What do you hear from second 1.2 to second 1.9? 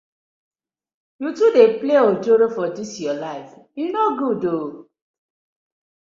Yu too dey